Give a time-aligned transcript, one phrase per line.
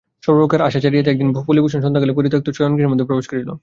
[0.25, 3.49] সর্বপ্রকার আশা ছাড়িয়া দিয়া একদিন ফণিভূষণ সন্ধ্যাকালে তাহার পরিত্যক্ত শয়নগৃহের মধ্যে প্রবেশ করিল।